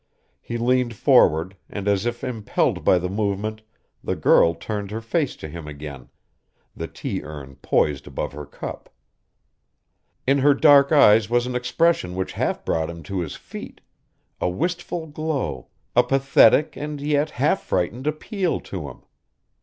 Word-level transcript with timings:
He 0.41 0.57
leaned 0.57 0.95
forward, 0.95 1.55
and 1.69 1.87
as 1.87 2.07
if 2.07 2.23
impelled 2.23 2.83
by 2.83 2.97
the 2.97 3.07
movement, 3.07 3.61
the 4.03 4.15
girl 4.15 4.55
turned 4.55 4.89
her 4.89 4.99
face 4.99 5.35
to 5.35 5.47
him 5.47 5.67
again, 5.67 6.09
the 6.75 6.87
tea 6.87 7.21
urn 7.21 7.57
poised 7.61 8.07
above 8.07 8.31
her 8.31 8.47
cup. 8.47 8.89
In 10.25 10.39
her 10.39 10.55
dark 10.55 10.91
eyes 10.91 11.29
was 11.29 11.45
an 11.45 11.53
expression 11.53 12.15
which 12.15 12.33
half 12.33 12.65
brought 12.65 12.89
him 12.89 13.03
to 13.03 13.19
his 13.19 13.35
feet, 13.35 13.79
a 14.41 14.49
wistful 14.49 15.05
glow, 15.05 15.67
a 15.95 16.01
pathetic 16.01 16.75
and 16.75 16.99
yet 16.99 17.29
half 17.29 17.61
frightened 17.61 18.07
appeal 18.07 18.59
to 18.61 18.89
him. 18.89 19.03